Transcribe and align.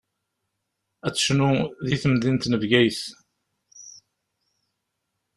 Ad 1.07 1.13
tecnu 1.15 1.51
di 1.87 1.95
temdint 2.01 2.47
n 2.51 2.53
Bgayet. 2.61 3.01